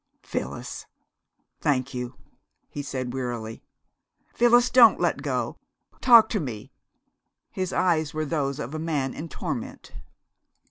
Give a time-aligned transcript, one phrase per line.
[0.23, 0.87] "Phyllis.
[1.59, 2.15] Thank you,"
[2.71, 3.61] he said wearily....
[4.33, 5.57] "Phyllis, don't let go!
[6.01, 6.71] Talk to me!"
[7.51, 9.91] His eyes were those of a man in torment.